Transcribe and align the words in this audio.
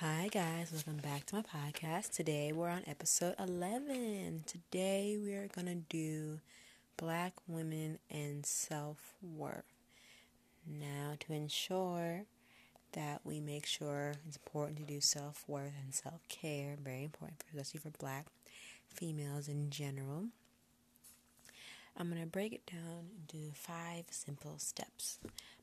Hi, 0.00 0.30
guys, 0.32 0.72
welcome 0.72 0.96
back 0.96 1.26
to 1.26 1.34
my 1.34 1.42
podcast. 1.42 2.12
Today 2.12 2.52
we're 2.52 2.70
on 2.70 2.84
episode 2.86 3.34
11. 3.38 4.44
Today 4.46 5.18
we 5.22 5.34
are 5.34 5.48
going 5.48 5.66
to 5.66 5.74
do 5.74 6.40
Black 6.96 7.34
women 7.46 7.98
and 8.10 8.46
self 8.46 9.12
worth. 9.20 9.66
Now, 10.66 11.16
to 11.20 11.34
ensure 11.34 12.22
that 12.92 13.20
we 13.24 13.40
make 13.40 13.66
sure 13.66 14.14
it's 14.26 14.38
important 14.38 14.78
to 14.78 14.84
do 14.84 15.02
self 15.02 15.44
worth 15.46 15.74
and 15.84 15.92
self 15.92 16.26
care, 16.30 16.78
very 16.82 17.04
important, 17.04 17.44
especially 17.52 17.80
for 17.80 17.90
black 17.98 18.24
females 18.88 19.48
in 19.48 19.68
general. 19.68 20.28
I'm 21.94 22.08
going 22.08 22.22
to 22.22 22.26
break 22.26 22.54
it 22.54 22.64
down 22.64 23.10
into 23.20 23.52
five 23.52 24.06
simple 24.08 24.54
steps. 24.56 25.18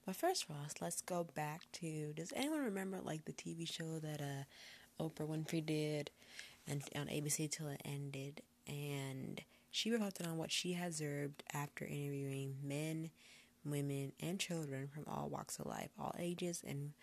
But 0.07 0.15
first 0.15 0.45
Ross, 0.49 0.75
let's 0.79 1.01
go 1.01 1.25
back 1.35 1.63
to 1.73 2.13
does 2.13 2.31
anyone 2.33 2.63
remember 2.63 3.01
like 3.03 3.25
the 3.25 3.33
TV 3.33 3.69
show 3.69 3.99
that 3.99 4.21
uh, 4.21 5.03
Oprah 5.03 5.27
Winfrey 5.27 5.63
did 5.63 6.11
and 6.65 6.81
on 6.95 7.07
ABC 7.07 7.51
till 7.51 7.67
it 7.67 7.81
ended 7.83 8.41
and 8.65 9.41
she 9.69 9.91
reflected 9.91 10.25
on 10.25 10.37
what 10.37 10.49
she 10.49 10.71
had 10.71 10.87
observed 10.87 11.43
after 11.53 11.83
interviewing 11.83 12.55
men, 12.63 13.09
women, 13.65 14.13
and 14.21 14.39
children 14.39 14.87
from 14.87 15.03
all 15.07 15.27
walks 15.27 15.59
of 15.59 15.65
life, 15.65 15.89
all 15.99 16.15
ages, 16.17 16.63
and 16.65 16.93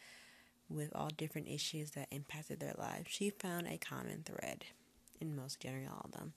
with 0.71 0.91
all 0.95 1.11
different 1.15 1.47
issues 1.47 1.91
that 1.91 2.09
impacted 2.11 2.59
their 2.59 2.75
lives. 2.79 3.09
She 3.09 3.29
found 3.29 3.67
a 3.67 3.77
common 3.77 4.23
thread 4.25 4.65
in 5.21 5.37
most, 5.37 5.61
generally 5.61 5.89
all 5.89 6.07
of 6.07 6.13
them 6.13 6.33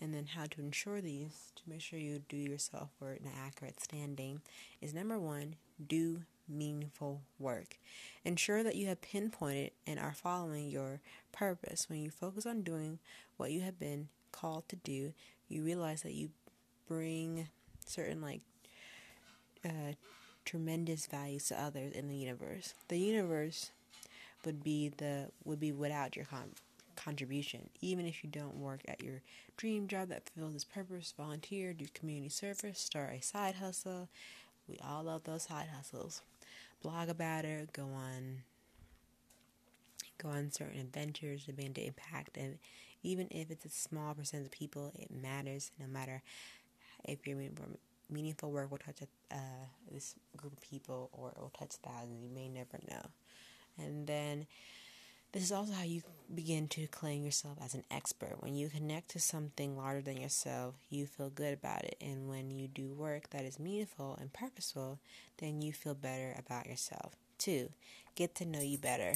and 0.00 0.14
then 0.14 0.26
how 0.26 0.46
to 0.46 0.60
ensure 0.60 1.00
these 1.00 1.52
to 1.56 1.62
make 1.66 1.80
sure 1.80 1.98
you 1.98 2.22
do 2.28 2.36
your 2.36 2.58
self 2.58 2.90
worth 3.00 3.20
in 3.20 3.26
an 3.26 3.32
accurate 3.44 3.80
standing 3.80 4.40
is 4.80 4.92
number 4.94 5.18
one, 5.18 5.56
do 5.86 6.22
meaningful 6.48 7.22
work. 7.38 7.78
Ensure 8.24 8.62
that 8.62 8.76
you 8.76 8.86
have 8.86 9.00
pinpointed 9.00 9.70
and 9.86 9.98
are 9.98 10.12
following 10.12 10.68
your 10.68 11.00
purpose. 11.32 11.88
When 11.88 12.00
you 12.00 12.10
focus 12.10 12.46
on 12.46 12.62
doing 12.62 12.98
what 13.36 13.50
you 13.50 13.62
have 13.62 13.78
been 13.78 14.08
called 14.32 14.68
to 14.68 14.76
do, 14.76 15.12
you 15.48 15.62
realize 15.62 16.02
that 16.02 16.12
you 16.12 16.30
bring 16.88 17.48
certain 17.86 18.20
like 18.20 18.40
uh, 19.64 19.92
tremendous 20.44 21.06
values 21.06 21.48
to 21.48 21.62
others 21.62 21.92
in 21.92 22.08
the 22.08 22.16
universe. 22.16 22.74
The 22.88 22.98
universe 22.98 23.70
would 24.44 24.62
be 24.62 24.90
the 24.90 25.28
would 25.44 25.60
be 25.60 25.72
without 25.72 26.16
your 26.16 26.26
con- 26.26 26.52
contribution. 27.04 27.68
Even 27.80 28.06
if 28.06 28.24
you 28.24 28.30
don't 28.30 28.56
work 28.56 28.80
at 28.88 29.02
your 29.02 29.22
dream 29.56 29.86
job 29.88 30.08
that 30.08 30.28
fulfills 30.28 30.54
its 30.54 30.64
purpose, 30.64 31.12
volunteer, 31.16 31.72
do 31.72 31.86
community 31.94 32.28
service, 32.28 32.78
start 32.80 33.12
a 33.12 33.22
side 33.22 33.56
hustle. 33.56 34.08
We 34.68 34.78
all 34.82 35.04
love 35.04 35.24
those 35.24 35.44
side 35.44 35.68
hustles. 35.74 36.22
Blog 36.82 37.08
about 37.08 37.44
it, 37.44 37.72
go 37.72 37.84
on 37.84 38.42
go 40.18 40.28
on 40.28 40.50
certain 40.52 40.80
adventures 40.80 41.44
to 41.44 41.52
begin 41.52 41.74
to 41.74 41.84
impact 41.84 42.36
and 42.36 42.56
even 43.04 43.28
if 43.30 43.50
it's 43.50 43.66
a 43.66 43.68
small 43.68 44.14
percentage 44.14 44.46
of 44.46 44.52
people, 44.52 44.90
it 44.98 45.10
matters 45.10 45.70
no 45.78 45.86
matter 45.86 46.22
if 47.04 47.26
you're 47.26 47.36
meaningful 48.10 48.50
work 48.50 48.70
will 48.70 48.78
touch 48.78 49.02
uh, 49.30 49.36
this 49.92 50.14
group 50.36 50.54
of 50.54 50.60
people 50.60 51.10
or 51.12 51.30
it 51.30 51.38
will 51.38 51.52
touch 51.56 51.74
thousands. 51.82 52.22
You 52.22 52.30
may 52.34 52.48
never 52.48 52.78
know. 52.90 53.02
And 53.78 54.06
then 54.06 54.46
this 55.34 55.42
is 55.42 55.52
also 55.52 55.72
how 55.72 55.82
you 55.82 56.00
begin 56.32 56.68
to 56.68 56.86
claim 56.86 57.24
yourself 57.24 57.58
as 57.60 57.74
an 57.74 57.82
expert. 57.90 58.36
When 58.38 58.54
you 58.54 58.68
connect 58.68 59.10
to 59.10 59.18
something 59.18 59.76
larger 59.76 60.00
than 60.00 60.16
yourself, 60.16 60.76
you 60.90 61.06
feel 61.06 61.28
good 61.28 61.54
about 61.54 61.82
it. 61.82 61.96
And 62.00 62.28
when 62.28 62.52
you 62.52 62.68
do 62.68 62.94
work 62.94 63.30
that 63.30 63.44
is 63.44 63.58
meaningful 63.58 64.16
and 64.20 64.32
purposeful, 64.32 65.00
then 65.38 65.60
you 65.60 65.72
feel 65.72 65.94
better 65.94 66.36
about 66.38 66.66
yourself. 66.66 67.14
Two, 67.36 67.70
get 68.14 68.36
to 68.36 68.46
know 68.46 68.60
you 68.60 68.78
better. 68.78 69.14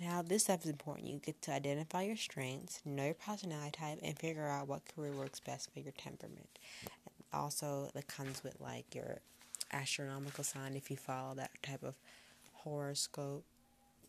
And 0.00 0.08
how 0.08 0.22
this 0.22 0.42
stuff 0.42 0.64
is 0.64 0.70
important. 0.70 1.06
You 1.06 1.20
get 1.24 1.40
to 1.42 1.52
identify 1.52 2.02
your 2.02 2.16
strengths, 2.16 2.80
know 2.84 3.04
your 3.04 3.14
personality 3.14 3.78
type, 3.78 4.00
and 4.02 4.18
figure 4.18 4.48
out 4.48 4.66
what 4.66 4.82
career 4.92 5.12
works 5.12 5.38
best 5.38 5.72
for 5.72 5.78
your 5.78 5.92
temperament. 5.96 6.58
Also, 7.32 7.90
that 7.94 8.08
comes 8.08 8.42
with 8.42 8.60
like 8.60 8.92
your 8.92 9.20
astronomical 9.72 10.42
sign 10.42 10.74
if 10.74 10.90
you 10.90 10.96
follow 10.96 11.34
that 11.36 11.52
type 11.62 11.84
of 11.84 11.94
horoscope 12.54 13.44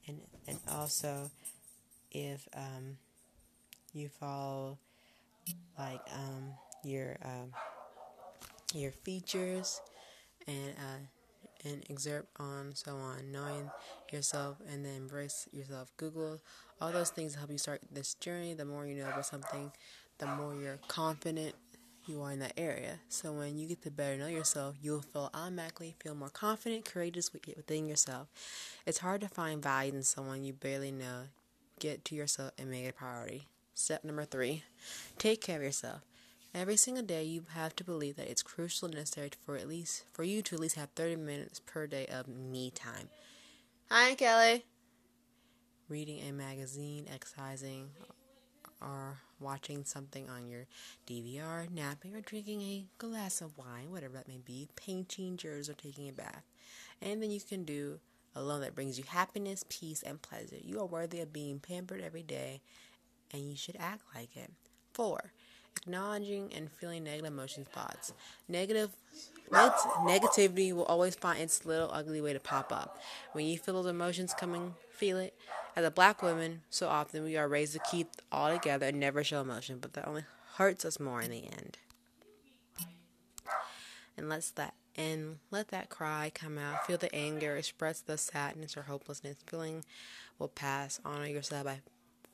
and 0.08 0.20
and 0.48 0.60
also 0.72 1.30
if 2.12 2.48
um, 2.56 2.98
you 3.94 4.10
follow 4.10 4.78
like 5.78 6.02
um, 6.14 6.54
your 6.84 7.18
um, 7.24 7.52
your 8.74 8.92
features 8.92 9.82
and 10.48 10.74
uh, 10.78 11.68
and 11.70 11.84
exert 11.90 12.28
on 12.40 12.72
so 12.76 12.96
on 12.96 13.32
knowing 13.32 13.70
yourself 14.12 14.58
and 14.72 14.86
then 14.86 14.96
embrace 14.96 15.48
yourself. 15.52 15.92
Google 15.98 16.40
all 16.82 16.92
those 16.92 17.10
things 17.10 17.36
help 17.36 17.52
you 17.52 17.58
start 17.58 17.82
this 17.92 18.14
journey. 18.16 18.54
The 18.54 18.66
more 18.66 18.86
you 18.86 18.96
know 18.96 19.08
about 19.08 19.26
something 19.26 19.72
the 20.20 20.28
more 20.28 20.56
you're 20.56 20.80
confident 20.88 21.56
you 22.08 22.22
are 22.22 22.32
in 22.32 22.40
that 22.40 22.54
area. 22.58 23.00
So 23.10 23.34
when 23.34 23.58
you 23.58 23.68
get 23.68 23.82
to 23.84 23.92
better 23.92 24.18
know 24.18 24.28
yourself, 24.28 24.76
you'll 24.82 25.02
feel 25.02 25.30
automatically 25.34 25.96
feel 26.00 26.16
more 26.16 26.30
confident, 26.30 26.86
courageous 26.86 27.32
within 27.34 27.88
yourself. 27.88 28.28
It's 28.86 29.00
hard 29.00 29.22
to 29.22 29.28
find 29.28 29.62
value 29.62 29.94
in 29.94 30.04
someone 30.04 30.44
you 30.44 30.54
barely 30.54 30.92
know. 30.92 31.24
Get 31.80 32.06
to 32.06 32.16
yourself 32.16 32.52
and 32.58 32.70
make 32.70 32.86
it 32.86 32.90
a 32.90 32.94
priority. 32.94 33.48
Step 33.74 34.04
number 34.04 34.24
three, 34.24 34.64
take 35.18 35.42
care 35.42 35.58
of 35.58 35.64
yourself. 35.64 36.02
Every 36.54 36.78
single 36.78 37.04
day, 37.04 37.24
you 37.24 37.44
have 37.54 37.76
to 37.76 37.84
believe 37.84 38.16
that 38.16 38.30
it's 38.30 38.42
crucial 38.42 38.86
and 38.86 38.96
necessary 38.96 39.32
for 39.46 39.58
at 39.58 39.68
least 39.68 40.06
for 40.14 40.24
you 40.24 40.42
to 40.44 40.56
at 40.56 40.62
least 40.62 40.78
have 40.78 40.90
30 40.96 41.18
minutes 41.18 41.60
per 41.60 41.86
day 41.86 42.06
of 42.06 42.30
me 42.30 42.72
time. 42.72 43.10
Hi, 43.92 44.16
Kelly. 44.16 44.64
Reading 45.90 46.22
a 46.28 46.32
magazine, 46.32 47.08
exercising, 47.14 47.90
or 48.86 49.18
watching 49.40 49.84
something 49.84 50.30
on 50.30 50.48
your 50.48 50.66
DVR, 51.08 51.70
napping, 51.72 52.16
or 52.16 52.22
drinking 52.22 52.62
a 52.62 52.86
glass 52.98 53.42
of 53.42 53.58
wine, 53.58 53.92
whatever 53.92 54.14
that 54.14 54.28
may 54.28 54.38
be, 54.38 54.68
painting 54.76 55.40
yours, 55.42 55.70
or 55.70 55.74
taking 55.74 56.08
a 56.08 56.14
bath. 56.14 56.44
And 57.02 57.22
then 57.22 57.32
you 57.32 57.42
can 57.42 57.64
do 57.64 58.00
alone 58.36 58.62
that 58.62 58.76
brings 58.76 58.98
you 58.98 59.04
happiness, 59.08 59.66
peace, 59.70 60.04
and 60.04 60.22
pleasure. 60.22 60.58
You 60.62 60.80
are 60.80 60.86
worthy 60.86 61.22
of 61.22 61.34
being 61.34 61.60
pampered 61.60 62.02
every 62.02 62.24
day, 62.24 62.62
and 63.34 63.44
you 63.44 63.56
should 63.56 63.78
act 63.80 64.04
like 64.14 64.36
it. 64.36 64.52
Four, 64.94 65.32
acknowledging 65.78 66.54
and 66.54 66.72
feeling 66.72 67.04
negative 67.04 67.26
emotions, 67.26 67.68
thoughts. 67.68 68.14
Negative 68.48 68.92
negativity 69.52 70.74
will 70.74 70.86
always 70.86 71.16
find 71.16 71.40
its 71.40 71.66
little 71.66 71.90
ugly 71.92 72.22
way 72.22 72.34
to 72.34 72.40
pop 72.40 72.72
up. 72.72 73.00
When 73.34 73.46
you 73.46 73.58
feel 73.58 73.76
those 73.76 73.92
emotions 73.92 74.34
coming, 74.34 74.76
feel 74.92 75.18
it. 75.18 75.34
As 75.76 75.84
a 75.84 75.92
black 75.92 76.22
woman, 76.22 76.62
so 76.70 76.88
often 76.88 77.24
we 77.24 77.36
are 77.36 77.48
raised 77.48 77.74
to 77.74 77.80
keep 77.92 78.08
all 78.32 78.50
together 78.52 78.88
and 78.88 79.00
never 79.00 79.24
show 79.24 79.42
emotion, 79.42 79.80
but 79.80 79.94
that 79.94 80.08
only 80.08 80.24
hurts 80.56 80.86
us 80.86 81.00
more 81.00 81.22
in 81.22 81.32
the 81.32 81.46
end. 81.46 81.78
And 84.18 84.30
let's 84.30 84.52
that 84.52 84.74
and 84.96 85.40
let 85.52 85.70
that 85.70 85.90
cry 85.90 86.32
come 86.34 86.58
out. 86.58 86.88
Feel 86.88 86.98
the 86.98 87.14
anger, 87.14 87.58
express 87.58 88.00
the 88.00 88.18
sadness 88.18 88.78
or 88.78 88.84
hopelessness. 88.84 89.36
Feeling 89.46 89.84
will 90.40 90.48
pass. 90.48 91.02
Honor 91.04 91.28
yourself 91.28 91.66
by 91.66 91.82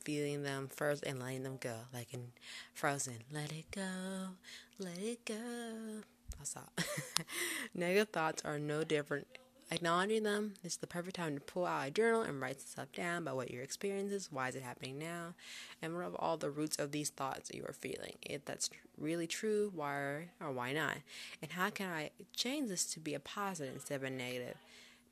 feeling 0.03 0.44
them 0.44 0.69
first 0.74 1.03
and 1.03 1.19
letting 1.19 1.44
them 1.44 1.57
go. 1.59 1.75
Like 1.91 2.13
in 2.13 2.34
Frozen. 2.74 3.24
Let 3.31 3.51
it 3.51 3.72
go, 3.72 4.35
let 4.78 5.00
it 5.00 5.25
go. 5.25 6.03
I'll 6.40 6.46
stop. 6.46 6.80
Negative 7.74 8.09
thoughts 8.09 8.44
are 8.46 8.59
no 8.59 8.84
different 8.84 9.28
Acknowledging 9.74 10.24
them, 10.24 10.56
this 10.62 10.74
is 10.74 10.78
the 10.78 10.88
perfect 10.88 11.16
time 11.16 11.34
to 11.34 11.40
pull 11.40 11.66
out 11.66 11.88
a 11.88 11.92
journal 11.92 12.24
and 12.24 12.42
write 12.42 12.59
stuff 12.59 12.92
down 12.92 13.20
about 13.22 13.38
what 13.38 13.50
your 13.50 13.64
experience 13.64 14.12
is, 14.12 14.30
why 14.30 14.50
is 14.50 14.56
it 14.56 14.64
happening 14.64 15.00
now, 15.00 15.34
and 15.82 15.96
what 15.96 16.04
are 16.04 16.16
all 16.18 16.36
the 16.36 16.50
roots 16.50 16.76
of 16.78 16.92
these 16.92 17.09
thoughts 17.09 17.50
you 17.54 17.64
are 17.66 17.74
feeling. 17.74 18.16
If 18.22 18.44
that's 18.44 18.70
really 18.98 19.28
true, 19.28 19.72
why 19.74 20.28
or 20.42 20.52
why 20.52 20.74
not? 20.74 20.98
And 21.42 21.54
how 21.54 21.70
can 21.70 21.90
I 21.90 22.12
change 22.36 22.68
this 22.68 22.86
to 22.88 23.00
be 23.00 23.14
a 23.14 23.20
positive 23.22 23.74
instead 23.76 23.96
of 23.96 24.04
a 24.04 24.10
negative? 24.10 24.58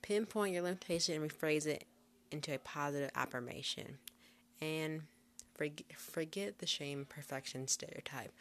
Pinpoint 0.02 0.54
your 0.54 0.64
limitation 0.64 1.22
and 1.22 1.32
rephrase 1.32 1.66
it 1.66 1.86
into 2.30 2.54
a 2.54 2.60
positive 2.60 3.12
affirmation. 3.16 3.98
And 4.60 5.04
forget 5.98 6.60
the 6.60 6.68
shame 6.68 7.06
perfection 7.08 7.68
stereotype. 7.68 8.32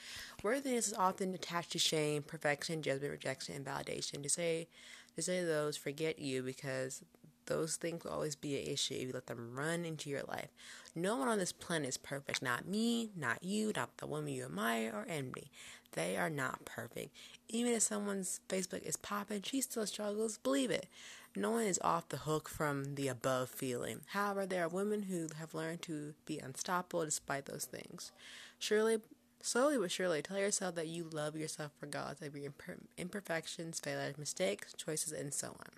Worthiness 0.43 0.89
is 0.89 0.95
often 0.95 1.35
attached 1.35 1.73
to 1.73 1.79
shame, 1.79 2.23
perfection, 2.23 2.83
judgment, 2.83 3.13
rejection, 3.13 3.57
and 3.57 3.65
validation. 3.65 4.23
To 4.23 4.29
say 4.29 4.69
to 5.19 5.23
say 5.23 5.43
those 5.43 5.77
forget 5.77 6.21
you 6.21 6.43
because 6.43 7.03
those 7.47 7.77
things 7.77 8.05
will 8.05 8.13
always 8.13 8.37
be 8.37 8.57
an 8.57 8.73
issue 8.73 8.95
if 8.95 9.03
you 9.09 9.11
let 9.13 9.27
them 9.27 9.53
run 9.55 9.85
into 9.85 10.09
your 10.09 10.23
life. 10.29 10.49
No 10.95 11.17
one 11.17 11.29
on 11.29 11.39
this 11.39 11.53
planet 11.53 11.89
is 11.89 11.97
perfect. 11.97 12.41
Not 12.41 12.69
me, 12.69 13.11
not 13.17 13.43
you, 13.43 13.73
not 13.75 13.97
the 13.97 14.07
woman 14.07 14.33
you 14.33 14.45
admire 14.45 14.93
or 14.95 15.07
envy. 15.09 15.51
They 15.93 16.17
are 16.17 16.31
not 16.31 16.65
perfect. 16.65 17.11
Even 17.49 17.73
if 17.73 17.83
someone's 17.83 18.41
Facebook 18.49 18.83
is 18.83 18.97
popping, 18.97 19.43
she 19.43 19.61
still 19.61 19.87
struggles. 19.87 20.39
Believe 20.39 20.71
it. 20.71 20.87
No 21.35 21.51
one 21.51 21.65
is 21.65 21.81
off 21.83 22.09
the 22.09 22.19
hook 22.19 22.49
from 22.49 22.95
the 22.95 23.09
above 23.09 23.49
feeling. 23.49 24.03
However, 24.09 24.47
there 24.47 24.65
are 24.65 24.69
women 24.69 25.05
who 25.05 25.29
have 25.39 25.55
learned 25.55 25.83
to 25.83 26.15
be 26.27 26.39
unstoppable 26.39 27.05
despite 27.05 27.47
those 27.47 27.65
things. 27.65 28.13
Surely 28.59 28.99
Slowly 29.41 29.79
but 29.79 29.91
surely, 29.91 30.21
tell 30.21 30.39
yourself 30.39 30.75
that 30.75 30.89
you 30.89 31.05
love 31.05 31.37
yourself 31.37 31.73
regardless 31.81 32.21
of 32.23 32.37
your 32.37 32.53
imperfections, 32.97 33.81
failures, 33.81 34.19
mistakes, 34.19 34.75
choices, 34.75 35.13
and 35.13 35.33
so 35.33 35.49
on. 35.49 35.71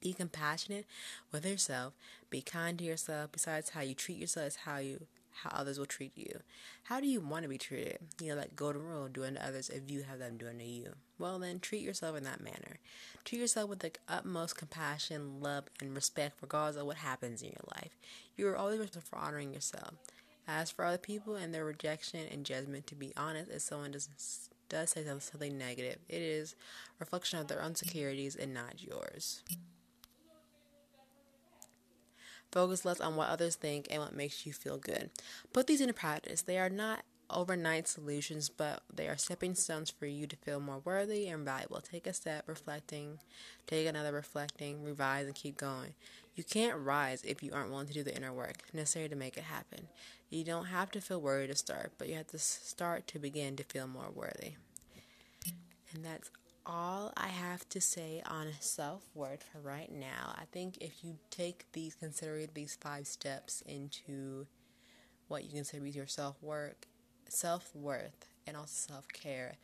Be 0.00 0.12
compassionate 0.12 0.86
with 1.32 1.46
yourself. 1.46 1.94
Be 2.30 2.42
kind 2.42 2.78
to 2.78 2.84
yourself. 2.84 3.32
Besides 3.32 3.70
how 3.70 3.80
you 3.80 3.94
treat 3.94 4.18
yourself 4.18 4.48
is 4.48 4.56
how 4.56 4.78
you 4.78 5.06
how 5.42 5.50
others 5.52 5.78
will 5.78 5.86
treat 5.86 6.12
you. 6.16 6.40
How 6.84 7.00
do 7.00 7.06
you 7.06 7.20
want 7.20 7.42
to 7.42 7.48
be 7.48 7.58
treated? 7.58 7.98
You 8.20 8.28
know, 8.28 8.36
that 8.36 8.54
golden 8.54 8.82
rule, 8.82 9.08
doing 9.08 9.34
to 9.34 9.46
others 9.46 9.68
if 9.68 9.90
you 9.90 10.02
have 10.04 10.18
them 10.18 10.36
doing 10.36 10.58
to 10.58 10.64
you. 10.64 10.92
Well, 11.18 11.38
then 11.38 11.58
treat 11.58 11.82
yourself 11.82 12.16
in 12.16 12.24
that 12.24 12.40
manner. 12.40 12.78
Treat 13.24 13.40
yourself 13.40 13.68
with 13.68 13.80
the 13.80 13.92
utmost 14.08 14.56
compassion, 14.56 15.40
love, 15.40 15.64
and 15.80 15.94
respect, 15.94 16.36
regardless 16.40 16.80
of 16.80 16.86
what 16.86 16.98
happens 16.98 17.42
in 17.42 17.48
your 17.48 17.64
life. 17.76 17.96
You 18.36 18.46
are 18.48 18.56
always 18.56 18.78
responsible 18.78 19.18
for 19.18 19.18
honoring 19.18 19.52
yourself. 19.52 19.94
As 20.46 20.70
for 20.70 20.84
other 20.84 20.98
people 20.98 21.36
and 21.36 21.54
their 21.54 21.64
rejection 21.64 22.26
and 22.30 22.44
judgment, 22.44 22.86
to 22.88 22.94
be 22.94 23.12
honest, 23.16 23.50
if 23.50 23.62
someone 23.62 23.92
does 23.92 24.08
does 24.68 24.90
say 24.90 25.04
something 25.04 25.56
negative, 25.56 25.98
it 26.08 26.22
is 26.22 26.54
reflection 26.98 27.38
of 27.38 27.48
their 27.48 27.62
own 27.62 27.70
insecurities 27.70 28.34
and 28.34 28.52
not 28.52 28.82
yours. 28.82 29.42
Focus 32.50 32.84
less 32.84 33.00
on 33.00 33.16
what 33.16 33.28
others 33.28 33.56
think 33.56 33.88
and 33.90 34.00
what 34.00 34.14
makes 34.14 34.46
you 34.46 34.52
feel 34.52 34.78
good. 34.78 35.10
Put 35.52 35.66
these 35.66 35.80
into 35.80 35.92
practice. 35.92 36.42
They 36.42 36.58
are 36.58 36.70
not 36.70 37.02
overnight 37.30 37.88
solutions, 37.88 38.48
but 38.48 38.82
they 38.92 39.08
are 39.08 39.16
stepping 39.16 39.54
stones 39.54 39.90
for 39.90 40.06
you 40.06 40.26
to 40.26 40.36
feel 40.36 40.60
more 40.60 40.80
worthy 40.84 41.26
and 41.28 41.44
valuable. 41.44 41.80
Take 41.80 42.06
a 42.06 42.12
step, 42.12 42.44
reflecting, 42.46 43.18
take 43.66 43.86
another, 43.86 44.12
reflecting, 44.12 44.84
revise, 44.84 45.26
and 45.26 45.34
keep 45.34 45.56
going. 45.56 45.94
You 46.34 46.42
can't 46.42 46.78
rise 46.78 47.22
if 47.22 47.42
you 47.42 47.52
aren't 47.52 47.70
willing 47.70 47.86
to 47.86 47.92
do 47.92 48.02
the 48.02 48.16
inner 48.16 48.32
work 48.32 48.64
necessary 48.72 49.08
to 49.08 49.16
make 49.16 49.36
it 49.36 49.44
happen. 49.44 49.86
You 50.30 50.44
don't 50.44 50.66
have 50.66 50.90
to 50.92 51.00
feel 51.00 51.20
worthy 51.20 51.46
to 51.46 51.54
start, 51.54 51.92
but 51.96 52.08
you 52.08 52.14
have 52.16 52.26
to 52.28 52.38
start 52.38 53.06
to 53.08 53.20
begin 53.20 53.54
to 53.56 53.62
feel 53.64 53.86
more 53.86 54.10
worthy. 54.12 54.54
And 55.92 56.04
that's 56.04 56.30
all 56.66 57.12
I 57.16 57.28
have 57.28 57.68
to 57.68 57.80
say 57.80 58.20
on 58.26 58.48
self 58.58 59.04
worth 59.14 59.44
for 59.44 59.60
right 59.60 59.92
now. 59.92 60.34
I 60.36 60.44
think 60.50 60.78
if 60.80 61.04
you 61.04 61.18
take 61.30 61.66
these, 61.72 61.94
consider 61.94 62.46
these 62.52 62.76
five 62.80 63.06
steps 63.06 63.62
into 63.66 64.46
what 65.28 65.44
you 65.44 65.50
consider 65.50 65.86
your 65.86 66.08
self 66.08 66.42
worth, 66.42 66.86
self 67.28 67.70
worth, 67.76 68.26
and 68.46 68.56
also 68.56 68.92
self 68.92 69.06
care, 69.12 69.54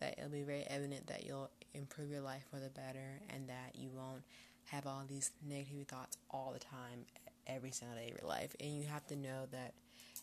that 0.00 0.16
it'll 0.18 0.30
be 0.30 0.42
very 0.42 0.64
evident 0.68 1.06
that 1.06 1.24
you'll 1.24 1.50
improve 1.72 2.10
your 2.10 2.20
life 2.20 2.44
for 2.50 2.58
the 2.58 2.70
better 2.70 3.20
and 3.30 3.48
that 3.48 3.74
you 3.74 3.90
won't 3.94 4.22
have 4.66 4.86
all 4.86 5.04
these 5.08 5.30
negative 5.46 5.86
thoughts 5.86 6.16
all 6.30 6.52
the 6.52 6.58
time, 6.58 7.06
every 7.46 7.70
single 7.70 7.96
day 7.96 8.10
of 8.10 8.20
your 8.20 8.28
life. 8.28 8.54
And 8.60 8.76
you 8.76 8.84
have 8.86 9.06
to 9.06 9.16
know 9.16 9.46
that 9.52 9.74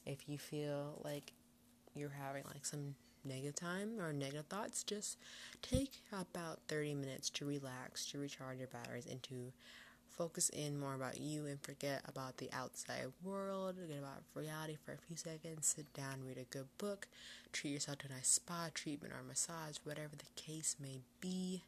if 0.06 0.28
you 0.28 0.38
feel 0.38 1.01
like 1.04 1.34
you're 1.95 2.10
having 2.10 2.44
like 2.45 2.66
some 2.66 2.95
negative 3.25 3.56
time 3.56 4.00
or 4.00 4.12
negative 4.12 4.45
thoughts, 4.48 4.84
just 4.84 5.18
take 5.62 6.01
about 6.12 6.60
30 6.68 6.95
minutes 6.95 7.30
to 7.31 7.45
relax, 7.45 8.06
to 8.07 8.19
recharge 8.19 8.60
your 8.60 8.68
batteries, 8.68 9.06
and 9.06 9.24
to 9.24 9.54
focus 10.10 10.50
in 10.50 10.80
more 10.80 10.94
about 10.94 11.19
you 11.19 11.46
and 11.48 11.60
forget 11.62 12.01
about 12.07 12.38
the 12.38 12.50
outside 12.54 13.07
world, 13.24 13.75
forget 13.80 13.98
about 13.98 14.22
reality 14.36 14.78
for 14.86 14.94
a 14.94 14.98
few 14.98 15.16
seconds, 15.16 15.74
sit 15.75 15.92
down, 15.94 16.24
read 16.25 16.38
a 16.38 16.44
good 16.56 16.68
book, 16.78 17.07
treat 17.51 17.72
yourself 17.72 17.98
to 18.00 18.07
a 18.07 18.12
nice 18.12 18.28
spa 18.28 18.69
treatment 18.74 19.13
or 19.13 19.24
massage, 19.24 19.78
whatever 19.84 20.16
the 20.16 20.42
case 20.42 20.75
may 20.80 21.01
be, 21.19 21.63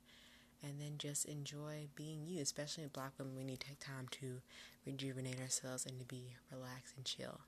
and 0.68 0.80
then 0.80 0.94
just 0.98 1.26
enjoy 1.26 1.88
being 1.96 2.26
you. 2.26 2.42
Especially 2.42 2.86
black 2.88 3.12
women, 3.18 3.36
we 3.36 3.44
need 3.44 3.60
to 3.60 3.68
take 3.68 3.80
time 3.80 4.08
to 4.12 4.42
rejuvenate 4.86 5.40
ourselves 5.42 5.86
and 5.86 6.00
to 6.00 6.06
be 6.06 6.36
relaxed 6.52 6.96
and 6.98 7.06
chill. 7.06 7.42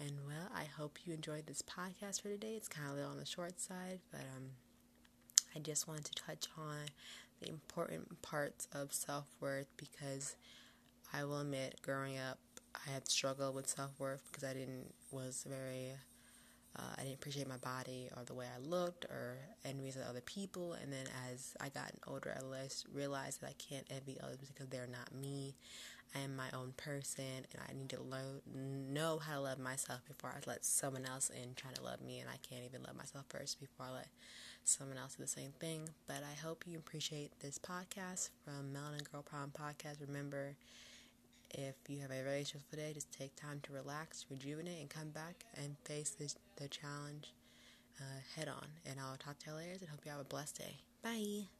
And 0.00 0.12
well, 0.26 0.48
I 0.54 0.64
hope 0.64 0.98
you 1.04 1.12
enjoyed 1.12 1.46
this 1.46 1.62
podcast 1.62 2.22
for 2.22 2.28
today. 2.28 2.54
It's 2.54 2.68
kind 2.68 2.86
of 2.86 2.92
a 2.92 2.96
little 2.96 3.10
on 3.12 3.18
the 3.18 3.26
short 3.26 3.60
side, 3.60 4.00
but 4.10 4.20
um, 4.36 4.50
I 5.54 5.58
just 5.58 5.88
wanted 5.88 6.04
to 6.06 6.22
touch 6.22 6.46
on 6.56 6.86
the 7.40 7.48
important 7.48 8.22
parts 8.22 8.68
of 8.72 8.92
self 8.92 9.26
worth 9.40 9.68
because 9.76 10.36
I 11.12 11.24
will 11.24 11.40
admit, 11.40 11.80
growing 11.82 12.18
up, 12.18 12.38
I 12.86 12.90
had 12.90 13.08
struggled 13.08 13.54
with 13.54 13.68
self 13.68 13.98
worth 13.98 14.22
because 14.30 14.44
I 14.44 14.52
didn't 14.52 14.94
was 15.10 15.44
very 15.48 15.92
uh, 16.78 16.82
I 16.96 17.02
didn't 17.02 17.14
appreciate 17.14 17.48
my 17.48 17.56
body 17.56 18.08
or 18.16 18.24
the 18.24 18.34
way 18.34 18.46
I 18.46 18.58
looked 18.60 19.04
or 19.06 19.38
envious 19.64 19.96
of 19.96 20.02
other 20.08 20.20
people. 20.20 20.74
And 20.74 20.92
then 20.92 21.06
as 21.32 21.56
I 21.60 21.68
got 21.70 21.92
older, 22.06 22.36
I 22.38 22.44
less 22.44 22.84
realized 22.92 23.40
that 23.40 23.48
I 23.48 23.54
can't 23.58 23.86
envy 23.90 24.18
others 24.22 24.38
because 24.46 24.68
they're 24.68 24.86
not 24.86 25.12
me. 25.14 25.56
I 26.14 26.20
am 26.20 26.36
my 26.36 26.48
own 26.54 26.72
person, 26.78 27.22
and 27.24 27.62
I 27.68 27.74
need 27.74 27.90
to 27.90 28.00
learn, 28.00 28.40
know 28.94 29.18
how 29.18 29.34
to 29.34 29.40
love 29.40 29.58
myself 29.58 30.00
before 30.06 30.30
I 30.30 30.40
let 30.46 30.64
someone 30.64 31.04
else 31.04 31.30
in 31.30 31.54
try 31.54 31.70
to 31.72 31.82
love 31.82 32.00
me. 32.00 32.20
And 32.20 32.30
I 32.30 32.36
can't 32.48 32.64
even 32.64 32.82
love 32.82 32.96
myself 32.96 33.26
first 33.28 33.60
before 33.60 33.86
I 33.90 33.94
let 33.94 34.08
someone 34.64 34.96
else 34.96 35.16
do 35.16 35.22
the 35.22 35.28
same 35.28 35.52
thing. 35.60 35.88
But 36.06 36.22
I 36.24 36.34
hope 36.34 36.64
you 36.66 36.78
appreciate 36.78 37.38
this 37.40 37.58
podcast 37.58 38.30
from 38.42 38.72
Melanin 38.72 39.10
Girl 39.10 39.22
Problem 39.22 39.52
Podcast. 39.52 40.00
Remember, 40.00 40.54
if 41.50 41.74
you 41.88 42.00
have 42.00 42.10
a 42.10 42.22
very 42.22 42.44
stressful 42.44 42.78
day, 42.78 42.92
just 42.94 43.12
take 43.12 43.34
time 43.36 43.60
to 43.64 43.72
relax, 43.72 44.26
rejuvenate, 44.30 44.80
and 44.80 44.90
come 44.90 45.08
back 45.10 45.44
and 45.56 45.76
face 45.84 46.10
the, 46.10 46.32
the 46.62 46.68
challenge 46.68 47.32
uh, 48.00 48.20
head 48.36 48.48
on. 48.48 48.66
And 48.86 48.98
I'll 49.00 49.16
talk 49.16 49.38
to 49.40 49.50
you 49.50 49.56
later 49.56 49.72
and 49.80 49.88
hope 49.88 50.00
you 50.04 50.10
have 50.10 50.20
a 50.20 50.24
blessed 50.24 50.58
day. 50.58 50.76
Bye. 51.02 51.57